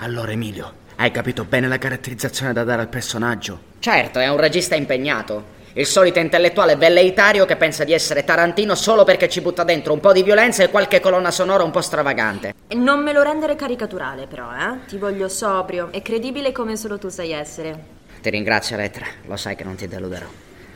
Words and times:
Allora, 0.00 0.30
Emilio, 0.30 0.72
hai 0.96 1.10
capito 1.10 1.44
bene 1.44 1.66
la 1.66 1.76
caratterizzazione 1.76 2.52
da 2.52 2.62
dare 2.62 2.82
al 2.82 2.88
personaggio? 2.88 3.60
Certo, 3.80 4.20
è 4.20 4.28
un 4.28 4.36
regista 4.36 4.76
impegnato. 4.76 5.56
Il 5.72 5.86
solito 5.86 6.20
intellettuale 6.20 6.76
velleitario 6.76 7.44
che 7.44 7.56
pensa 7.56 7.82
di 7.82 7.92
essere 7.92 8.22
Tarantino 8.22 8.76
solo 8.76 9.02
perché 9.02 9.28
ci 9.28 9.40
butta 9.40 9.64
dentro 9.64 9.92
un 9.92 9.98
po' 9.98 10.12
di 10.12 10.22
violenza 10.22 10.62
e 10.62 10.70
qualche 10.70 11.00
colonna 11.00 11.32
sonora 11.32 11.64
un 11.64 11.72
po' 11.72 11.80
stravagante. 11.80 12.54
Non 12.76 13.02
me 13.02 13.12
lo 13.12 13.22
rendere 13.22 13.56
caricaturale, 13.56 14.28
però, 14.28 14.48
eh? 14.52 14.86
Ti 14.86 14.98
voglio 14.98 15.28
sobrio 15.28 15.88
e 15.90 16.00
credibile 16.00 16.52
come 16.52 16.76
solo 16.76 16.96
tu 16.96 17.08
sai 17.08 17.32
essere. 17.32 17.96
Ti 18.20 18.30
ringrazio, 18.30 18.76
Elettra. 18.76 19.06
Lo 19.26 19.36
sai 19.36 19.56
che 19.56 19.64
non 19.64 19.74
ti 19.74 19.88
deluderò. 19.88 20.26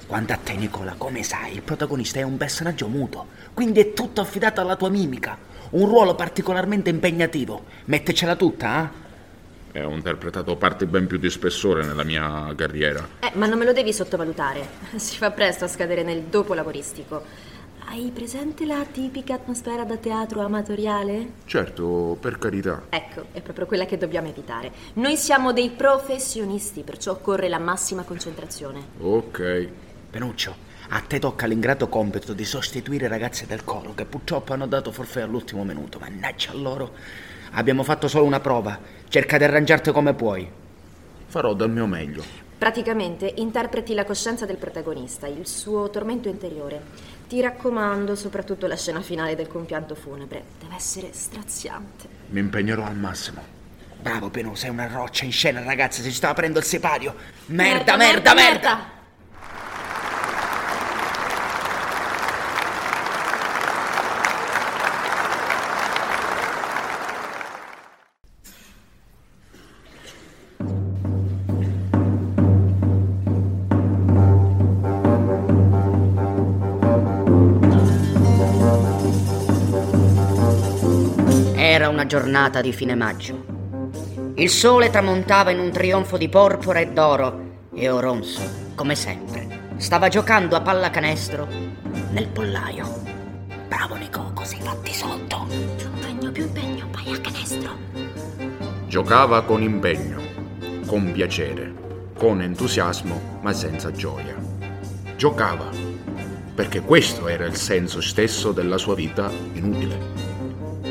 Quanto 0.05 0.33
a 0.33 0.37
te, 0.37 0.55
Nicola, 0.55 0.95
come 0.99 1.23
sai, 1.23 1.55
il 1.55 1.63
protagonista 1.63 2.19
è 2.19 2.23
un 2.23 2.37
personaggio 2.37 2.89
muto, 2.89 3.29
quindi 3.55 3.79
è 3.81 3.93
tutto 3.93 4.21
affidato 4.21 4.61
alla 4.61 4.75
tua 4.77 4.91
mimica. 4.91 5.39
Un 5.71 5.87
ruolo 5.87 6.17
particolarmente 6.17 6.91
impegnativo. 6.91 7.65
Mettecela 7.85 8.37
tutta, 8.37 8.83
eh? 8.83 9.02
E 9.73 9.83
ho 9.83 9.91
interpretato 9.91 10.57
parti 10.57 10.85
ben 10.85 11.07
più 11.07 11.17
di 11.17 11.31
spessore 11.31 11.83
nella 11.85 12.05
mia 12.05 12.53
carriera. 12.55 13.09
Eh, 13.21 13.31
ma 13.35 13.47
non 13.47 13.59
me 13.59 13.65
lo 13.65 13.73
devi 13.73 13.93
sottovalutare. 13.93 14.69
Si 15.03 15.17
fa 15.17 15.31
presto 15.31 15.65
a 15.65 15.69
scadere 15.69 16.03
nel 16.03 16.23
dopo 16.23 16.53
lavoristico. 16.53 17.25
Hai 17.87 18.11
presente 18.15 18.65
la 18.65 18.85
tipica 18.91 19.35
atmosfera 19.35 19.85
da 19.85 19.97
teatro 19.97 20.41
amatoriale? 20.41 21.33
Certo, 21.47 22.17
per 22.21 22.39
carità. 22.39 22.85
Ecco, 22.89 23.27
è 23.33 23.41
proprio 23.41 23.67
quella 23.67 23.87
che 23.87 23.99
dobbiamo 23.99 24.29
evitare. 24.29 24.73
Noi 24.95 25.17
siamo 25.17 25.53
dei 25.53 25.71
professionisti, 25.71 26.83
perciò 26.83 27.13
occorre 27.13 27.49
la 27.49 27.59
massima 27.59 28.03
concentrazione. 28.03 28.81
Ok. 28.99 29.69
Penuccio, 30.11 30.55
a 30.89 31.01
te 31.01 31.19
tocca 31.19 31.47
l'ingrato 31.47 31.89
compito 31.89 32.35
di 32.35 32.45
sostituire 32.45 33.07
i 33.07 33.09
ragazzi 33.09 33.47
del 33.47 33.65
coro 33.65 33.95
che 33.95 34.05
purtroppo 34.05 34.53
hanno 34.53 34.67
dato 34.67 34.93
forfè 34.93 35.23
all'ultimo 35.23 35.65
minuto. 35.65 35.99
Mannaggia 35.99 36.51
a 36.51 36.55
loro. 36.55 36.93
Abbiamo 37.53 37.83
fatto 37.83 38.09
solo 38.09 38.25
una 38.25 38.41
prova. 38.41 38.79
Cerca 39.09 39.39
di 39.39 39.45
arrangiarti 39.45 39.91
come 39.93 40.15
puoi. 40.15 40.49
Farò 41.27 41.55
del 41.55 41.71
mio 41.71 41.87
meglio. 41.87 42.23
Praticamente 42.57 43.33
interpreti 43.37 43.93
la 43.95 44.05
coscienza 44.05 44.47
del 44.47 44.57
protagonista, 44.57 45.27
il 45.27 45.47
suo 45.47 45.91
tormento 45.91 46.29
interiore. 46.29 46.81
Ti 47.29 47.41
raccomando, 47.41 48.15
soprattutto 48.15 48.67
la 48.67 48.77
scena 48.77 49.01
finale 49.01 49.35
del 49.35 49.49
compianto 49.49 49.95
funebre. 49.95 50.43
Deve 50.61 50.77
essere 50.77 51.09
straziante. 51.13 52.09
Mi 52.29 52.41
impegnerò 52.41 52.85
al 52.85 52.97
massimo. 52.97 53.43
Bravo 54.01 54.31
Penu, 54.31 54.55
sei 54.55 54.71
una 54.71 54.87
roccia 54.87 55.25
in 55.25 55.33
scena, 55.33 55.63
ragazzi, 55.63 56.03
si 56.03 56.13
stava 56.13 56.33
aprendo 56.33 56.59
il 56.59 56.65
sipario. 56.65 57.15
Merda, 57.47 57.97
merda, 57.97 58.35
merda! 58.35 58.92
Era 81.83 81.91
una 81.91 82.07
giornata 82.07 82.61
di 82.61 82.73
fine 82.73 82.95
maggio. 82.95 83.45
Il 84.37 84.49
sole 84.49 84.89
tramontava 84.91 85.51
in 85.51 85.59
un 85.59 85.73
trionfo 85.73 86.17
di 86.17 86.29
porpora 86.29 86.79
e 86.79 86.93
d'oro 86.93 87.71
e 87.75 87.91
Oronzo, 87.91 88.41
come 88.77 88.95
sempre, 88.95 89.73
stava 89.79 90.07
giocando 90.07 90.55
a 90.55 90.61
pallacanestro 90.61 91.49
nel 92.13 92.29
pollaio. 92.29 92.87
Bravo 93.67 93.97
Nico, 93.97 94.31
così 94.33 94.59
fatti 94.61 94.93
sotto. 94.95 95.45
Più 95.77 95.89
impegno, 95.93 96.31
più 96.31 96.45
impegno, 96.45 96.89
vai 96.93 97.15
a 97.15 97.21
canestro. 97.21 97.77
Giocava 98.87 99.43
con 99.43 99.61
impegno, 99.61 100.21
con 100.87 101.11
piacere, 101.11 101.75
con 102.17 102.43
entusiasmo, 102.43 103.41
ma 103.41 103.53
senza 103.53 103.91
gioia. 103.91 104.37
Giocava, 105.17 105.69
perché 106.55 106.81
questo 106.83 107.27
era 107.27 107.45
il 107.45 107.57
senso 107.57 108.01
stesso 108.01 108.53
della 108.53 108.79
sua 108.79 108.95
vita 108.95 109.29
inutile. 109.55 110.22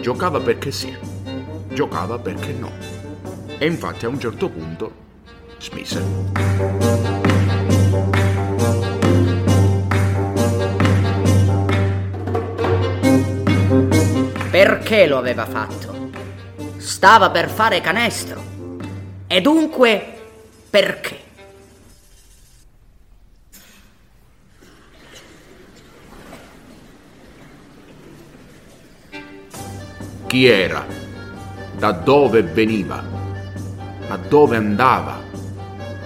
Giocava 0.01 0.39
perché 0.39 0.71
sì, 0.71 0.97
giocava 1.69 2.17
perché 2.17 2.53
no. 2.53 2.71
E 3.59 3.67
infatti 3.67 4.05
a 4.05 4.09
un 4.09 4.19
certo 4.19 4.49
punto 4.49 4.91
smise. 5.59 6.03
Perché 14.49 15.05
lo 15.05 15.19
aveva 15.19 15.45
fatto? 15.45 16.09
Stava 16.77 17.29
per 17.29 17.47
fare 17.47 17.79
canestro. 17.79 18.41
E 19.27 19.39
dunque, 19.39 20.17
perché? 20.67 21.20
Chi 30.31 30.45
era? 30.45 30.85
Da 31.77 31.91
dove 31.91 32.41
veniva? 32.41 33.03
Ma 34.07 34.15
dove 34.15 34.55
andava? 34.55 35.19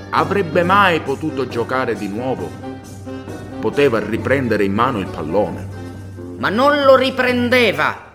Avrebbe 0.09 0.63
mai 0.63 0.99
potuto 1.01 1.47
giocare 1.47 1.93
di 1.93 2.07
nuovo? 2.07 2.49
Poteva 3.59 3.99
riprendere 3.99 4.63
in 4.63 4.73
mano 4.73 4.97
il 4.97 5.05
pallone. 5.05 5.67
Ma 6.39 6.49
non 6.49 6.81
lo 6.85 6.95
riprendeva. 6.95 8.13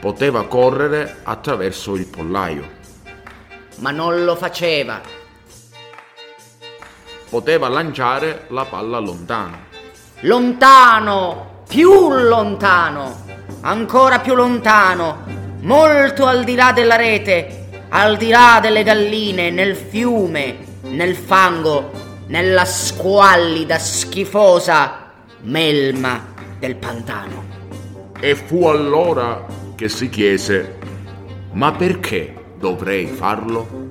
Poteva 0.00 0.48
correre 0.48 1.18
attraverso 1.22 1.94
il 1.94 2.06
pollaio. 2.08 2.68
Ma 3.76 3.92
non 3.92 4.24
lo 4.24 4.34
faceva. 4.34 5.00
Poteva 7.30 7.68
lanciare 7.68 8.46
la 8.48 8.64
palla 8.64 8.98
lontano. 8.98 9.58
Lontano, 10.22 11.62
più 11.68 12.10
lontano, 12.10 13.31
ancora 13.62 14.20
più 14.20 14.34
lontano, 14.34 15.24
molto 15.60 16.26
al 16.26 16.44
di 16.44 16.54
là 16.54 16.72
della 16.72 16.96
rete, 16.96 17.68
al 17.88 18.16
di 18.16 18.28
là 18.28 18.58
delle 18.60 18.82
galline, 18.82 19.50
nel 19.50 19.76
fiume, 19.76 20.56
nel 20.82 21.14
fango, 21.14 21.90
nella 22.26 22.64
squallida, 22.64 23.78
schifosa 23.78 25.10
melma 25.42 26.34
del 26.58 26.76
pantano. 26.76 27.44
E 28.18 28.34
fu 28.34 28.66
allora 28.66 29.44
che 29.74 29.88
si 29.88 30.08
chiese, 30.08 30.78
ma 31.52 31.72
perché 31.72 32.34
dovrei 32.58 33.06
farlo? 33.06 33.90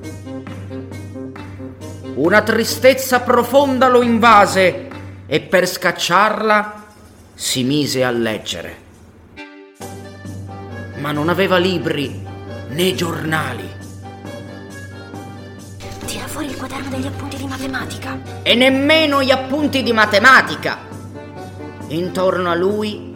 Una 2.15 2.41
tristezza 2.41 3.21
profonda 3.21 3.87
lo 3.87 4.01
invase 4.01 4.87
e 5.25 5.39
per 5.39 5.67
scacciarla 5.67 6.85
si 7.33 7.63
mise 7.63 8.03
a 8.03 8.11
leggere. 8.11 8.80
Ma 11.01 11.11
non 11.11 11.29
aveva 11.29 11.57
libri 11.57 12.23
né 12.69 12.95
giornali 12.95 13.67
Tira 16.05 16.27
fuori 16.27 16.47
il 16.47 16.57
quaderno 16.57 16.89
degli 16.89 17.07
appunti 17.07 17.37
di 17.37 17.45
matematica. 17.47 18.19
e 18.43 18.55
nemmeno 18.55 19.23
gli 19.23 19.31
appunti 19.31 19.81
di 19.81 19.93
matematica. 19.93 20.77
Intorno 21.87 22.49
a 22.49 22.55
lui 22.55 23.13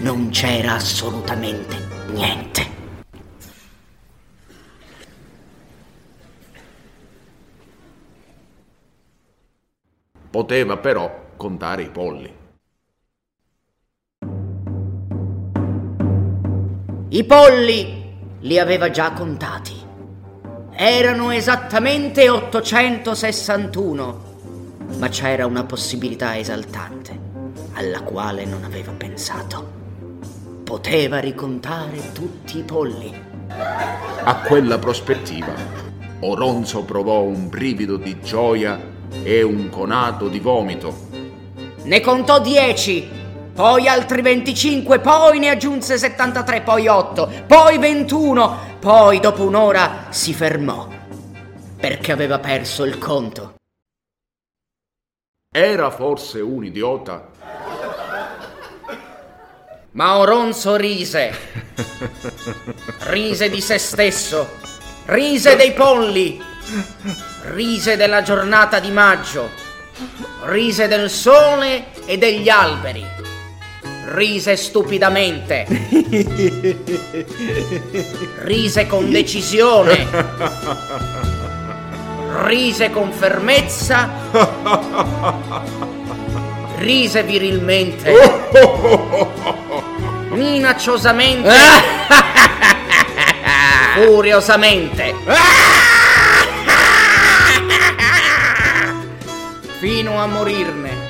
non 0.00 0.30
c'era 0.30 0.74
assolutamente 0.74 1.76
niente. 2.12 2.72
Poteva 10.30 10.76
però 10.76 11.32
contare 11.36 11.82
i 11.82 11.90
polli. 11.90 12.43
I 17.14 17.22
polli 17.22 18.02
li 18.40 18.58
aveva 18.58 18.90
già 18.90 19.12
contati. 19.12 19.72
Erano 20.74 21.30
esattamente 21.30 22.28
861, 22.28 24.22
ma 24.98 25.08
c'era 25.10 25.46
una 25.46 25.62
possibilità 25.62 26.36
esaltante 26.36 27.16
alla 27.74 28.02
quale 28.02 28.44
non 28.44 28.64
aveva 28.64 28.90
pensato. 28.90 29.70
Poteva 30.64 31.20
ricontare 31.20 32.10
tutti 32.12 32.58
i 32.58 32.62
polli. 32.62 33.14
A 34.24 34.34
quella 34.38 34.80
prospettiva, 34.80 35.54
Oronzo 36.18 36.82
provò 36.82 37.20
un 37.20 37.48
brivido 37.48 37.96
di 37.96 38.18
gioia 38.22 38.76
e 39.22 39.40
un 39.42 39.68
conato 39.68 40.26
di 40.26 40.40
vomito. 40.40 40.92
Ne 41.84 42.00
contò 42.00 42.40
10, 42.40 43.08
poi 43.54 43.88
altri 43.88 44.22
25, 44.22 44.98
poi 44.98 45.38
ne 45.38 45.50
aggiunse 45.50 45.96
73, 45.98 46.62
poi 46.62 46.88
8, 46.88 47.44
poi 47.46 47.78
21, 47.78 48.76
poi 48.80 49.20
dopo 49.20 49.44
un'ora 49.44 50.06
si 50.10 50.34
fermò 50.34 50.94
perché 51.84 52.12
aveva 52.12 52.38
perso 52.38 52.84
il 52.84 52.96
conto. 52.96 53.56
Era 55.54 55.90
forse 55.90 56.40
un 56.40 56.64
idiota? 56.64 57.28
Ma 59.90 60.16
Oronzo 60.16 60.76
rise. 60.76 61.30
Rise 63.00 63.50
di 63.50 63.60
se 63.60 63.76
stesso, 63.76 64.48
rise 65.04 65.56
dei 65.56 65.74
polli, 65.74 66.42
rise 67.52 67.96
della 67.96 68.22
giornata 68.22 68.80
di 68.80 68.90
maggio, 68.90 69.50
rise 70.44 70.88
del 70.88 71.10
sole 71.10 71.92
e 72.06 72.16
degli 72.16 72.48
alberi, 72.48 73.04
rise 74.06 74.56
stupidamente, 74.56 75.66
rise 78.42 78.86
con 78.86 79.10
decisione, 79.10 80.06
rise 82.44 82.90
con 82.90 83.12
fermezza, 83.12 84.10
rise 86.78 87.22
virilmente, 87.22 88.12
minacciosamente, 90.30 91.50
furiosamente. 93.94 95.14
fino 99.84 100.18
a 100.18 100.26
morirne. 100.26 101.03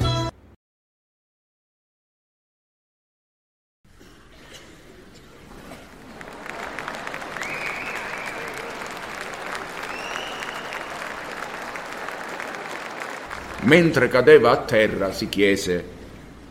Mentre 13.65 14.09
cadeva 14.09 14.51
a 14.51 14.59
terra 14.59 15.11
si 15.11 15.31
chiese, 15.31 15.83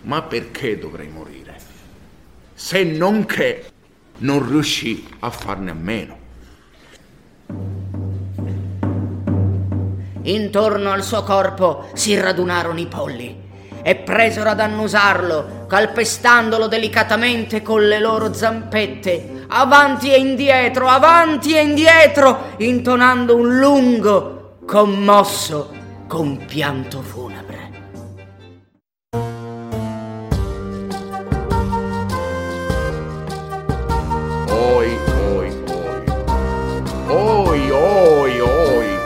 ma 0.01 0.23
perché 0.23 0.79
dovrei 0.79 1.07
morire? 1.09 1.55
Se 2.55 2.83
non 2.83 3.25
che 3.25 3.65
non 4.17 4.47
riuscì 4.47 5.07
a 5.19 5.29
farne 5.29 5.69
a 5.69 5.75
meno. 5.75 6.17
Intorno 10.23 10.89
al 10.89 11.03
suo 11.03 11.21
corpo 11.21 11.89
si 11.93 12.19
radunarono 12.19 12.79
i 12.79 12.87
polli 12.87 13.41
e 13.83 13.95
presero 13.95 14.49
ad 14.49 14.59
annusarlo, 14.59 15.65
calpestandolo 15.67 16.67
delicatamente 16.67 17.61
con 17.61 17.87
le 17.87 17.99
loro 17.99 18.33
zampette, 18.33 19.45
avanti 19.49 20.11
e 20.11 20.17
indietro, 20.17 20.87
avanti 20.87 21.55
e 21.55 21.61
indietro, 21.61 22.55
intonando 22.57 23.35
un 23.35 23.59
lungo, 23.59 24.57
commosso 24.65 25.81
compianto 26.13 27.01
funebre. 27.01 27.71
Oi, 34.47 34.97
oi, 35.25 35.63
oi. 35.71 36.05
Oi, 37.07 37.71
oi, 37.71 38.39
oi. 38.41 38.99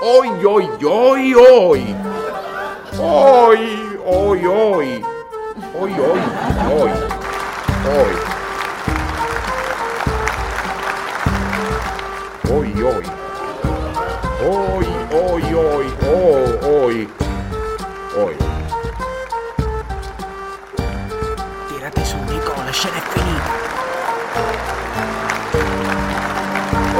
Oi, 0.00 0.44
oi, 0.44 0.68
oi, 0.84 1.34
oi. 1.34 1.96
Oi, 2.96 3.88
oi, 4.04 4.46
oi. 4.46 5.04
Oi, 5.74 5.92
oi, 5.98 6.20
oi. 6.70 6.92
Oi. 7.88 8.35
Oi, 12.48 12.72
oi. 12.80 13.02
Oi, 14.40 14.86
oi, 15.10 15.42
oi, 15.52 15.86
oh, 16.06 16.58
oi. 16.62 17.08
Oi. 18.14 18.36
Tirati 21.66 22.04
su, 22.04 22.16
Nico, 22.28 22.54
la 22.54 22.70
scena 22.70 22.96
è 22.96 23.00
finita. 23.10 23.50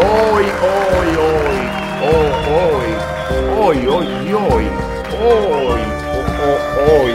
Oi, 0.00 0.50
oi, 0.62 1.16
oi. 1.16 1.60
Oh, 2.02 2.30
oi. 2.56 2.90
Oi, 3.56 3.86
oi, 3.86 4.32
oi. 4.32 4.66
Oi, 5.20 5.82
oh, 6.12 6.26
oh, 6.42 6.60
oi. 6.90 7.14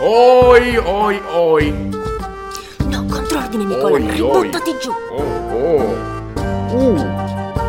Oi, 0.00 0.76
oi, 0.78 1.22
oi. 1.30 2.03
Controordine, 3.34 3.64
Nicola. 3.64 3.96
Oi, 3.96 4.20
oi. 4.20 4.42
Ributtati 4.42 4.76
giù. 4.80 4.92
Oh, 5.10 5.22
oh. 5.50 6.12
Uh. 6.70 7.00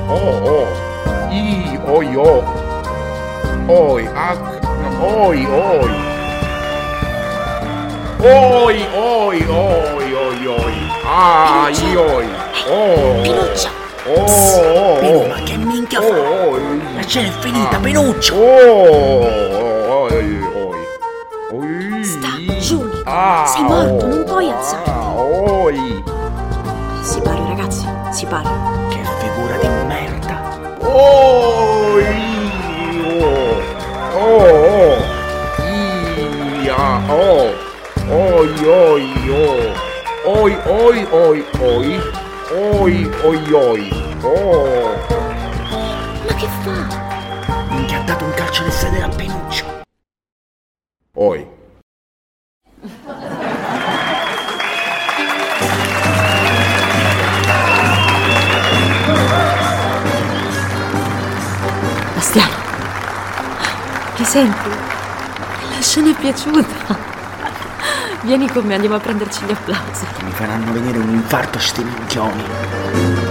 Oh, 0.08 0.38
oh. 0.46 0.68
I, 1.32 1.80
oi, 1.88 2.16
oh. 2.16 2.44
Oi, 3.66 4.08
ac. 4.14 4.60
Oi, 5.02 5.46
oi. 5.46 5.90
Oi, 8.22 8.86
oi, 8.94 9.46
oi, 9.50 10.14
oi, 10.14 10.46
oi. 10.46 10.74
Ah, 11.04 11.70
i, 11.72 11.96
oi. 11.96 12.28
Oh. 12.70 13.22
Pinuccio. 13.24 13.70
Oh, 14.08 14.22
oh, 14.22 15.00
Pino, 15.00 15.18
oh. 15.18 15.28
ma 15.28 15.42
che 15.42 15.58
minchia 15.58 16.00
fa? 16.00 16.14
Oh, 16.14 16.50
oi. 16.52 16.82
La 16.96 17.02
scena 17.08 17.28
è 17.28 17.32
finita, 17.40 17.80
Penuccio! 17.80 18.36
Oh, 18.36 20.04
oi, 20.04 20.40
oi. 20.54 20.78
Oi. 21.54 22.04
Sta 22.04 22.38
giù, 22.60 22.84
Nico. 22.84 23.10
Ah, 23.10 23.46
Sei 23.48 23.64
morto, 23.64 24.06
oh, 24.06 24.10
non 24.10 24.24
puoi 24.26 24.52
alzarti. 24.52 24.95
Ah, 25.46 25.52
oi. 25.52 26.04
Si 27.04 27.22
pare, 27.22 27.38
ragazzi, 27.48 27.86
si 28.10 28.26
pare. 28.26 28.50
Che 28.90 29.00
figura 29.20 29.58
di 29.58 29.68
merda! 29.86 30.42
Oi. 30.82 32.06
Oh, 33.06 33.62
oh, 34.16 34.44
oh. 34.74 34.98
Ia, 36.64 37.02
oh. 37.08 37.54
Oi, 38.10 38.66
oi, 38.66 39.06
oh. 39.30 40.40
Oi, 40.42 40.58
oi, 40.66 41.08
oi, 41.12 41.46
oi. 41.60 42.02
Oi, 42.52 43.12
oi, 43.24 43.54
oi. 43.54 44.16
Oh. 44.22 44.96
Ma 46.28 46.34
che 46.34 46.48
fa? 46.64 46.78
Minchia 47.70 48.00
ha 48.00 48.04
dato 48.04 48.26
un 48.26 48.34
calcio 48.34 48.64
nel 48.64 48.72
sedere 48.72 49.04
a 49.04 49.10
senti? 64.26 64.70
La 64.70 65.82
scena 65.82 66.10
è 66.10 66.14
piaciuta. 66.14 67.14
Vieni 68.22 68.50
con 68.50 68.66
me, 68.66 68.74
andiamo 68.74 68.96
a 68.96 69.00
prenderci 69.00 69.46
gli 69.46 69.52
applausi. 69.52 70.06
Mi 70.24 70.32
faranno 70.32 70.72
venire 70.74 70.98
un 70.98 71.10
infarto 71.10 71.60
sti 71.60 71.84
minchioni! 71.84 73.25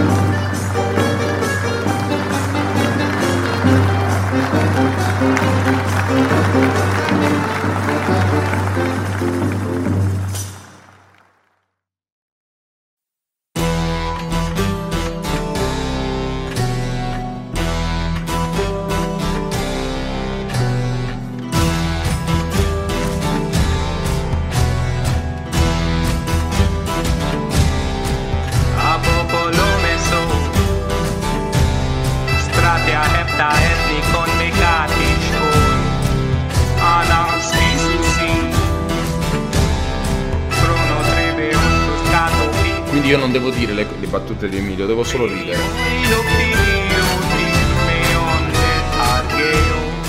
Devo 43.37 43.49
dire 43.49 43.73
le, 43.73 43.85
le 43.99 44.07
battute 44.07 44.47
di 44.47 44.55
Emilio, 44.59 44.85
devo 44.85 45.03
solo 45.03 45.25
ridere. 45.25 45.59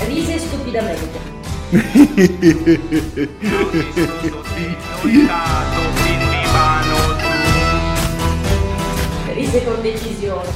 Rise 0.05 0.39
stupidamente. 0.39 1.19
Rise 9.33 9.65
con 9.65 9.81
decisione. 9.81 10.47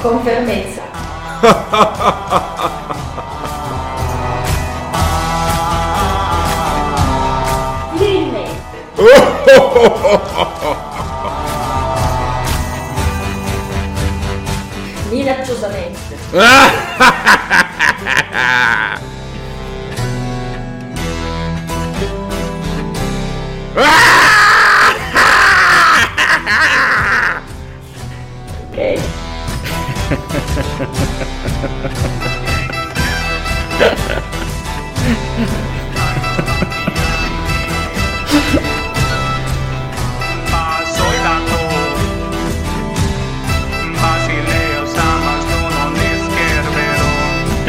Con 0.00 0.22
fermezza. 0.22 0.86
Virilmente. 15.10 15.54
Soy 15.54 15.94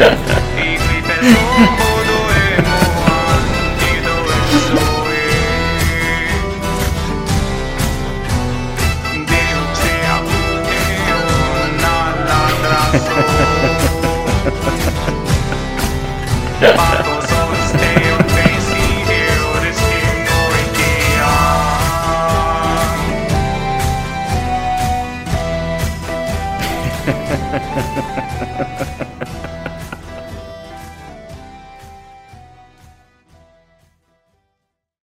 Yeah. 0.00 0.39